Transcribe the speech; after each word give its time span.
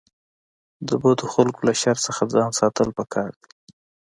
د 0.87 0.89
بدو 1.01 1.25
خلکو 1.35 1.59
له 1.67 1.73
شر 1.81 1.97
څخه 2.05 2.21
ځان 2.33 2.49
ساتل 2.59 2.89
پکار 2.97 3.29
دي. 3.41 3.51